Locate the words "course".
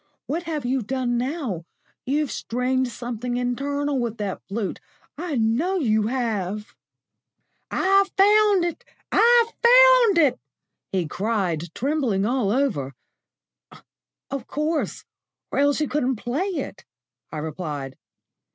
14.47-15.05